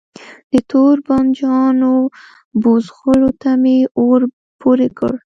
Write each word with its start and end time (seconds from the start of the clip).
د 0.51 0.53
توربانجانو 0.69 1.93
بوزغلو 2.61 3.29
ته 3.41 3.51
می 3.61 3.77
اور 4.01 4.21
پوری 4.59 4.89
کړ 4.97 5.13